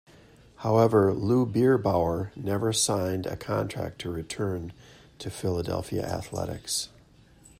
[0.55, 4.73] However Lou Bierbauer never signed a contract to return
[5.19, 6.89] to Philadelphia Athletics.